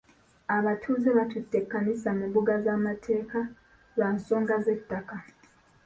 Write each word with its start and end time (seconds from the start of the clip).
Abatuuze 0.57 1.09
batutte 1.17 1.55
ekkanisa 1.61 2.09
mu 2.17 2.25
mbuga 2.29 2.53
z'amateeka 2.65 3.39
lwa 3.95 4.07
nsonga 4.15 4.55
z'ettaka. 4.63 5.15